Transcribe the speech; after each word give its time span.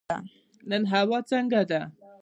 نن 0.69 0.83
هوا 0.91 1.19
څنګه 1.31 1.61
ده؟ 1.69 1.81